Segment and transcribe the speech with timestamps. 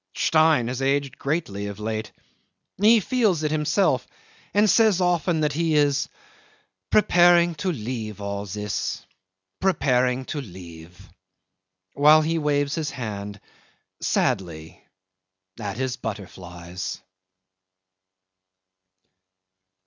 [0.15, 2.11] Stein has aged greatly of late.
[2.81, 4.07] He feels it himself,
[4.51, 6.09] and says often that he is
[6.89, 9.05] "preparing to leave all this;
[9.59, 11.07] preparing to leave..."
[11.93, 13.39] while he waves his hand
[13.99, 14.83] sadly
[15.59, 16.99] at his butterflies.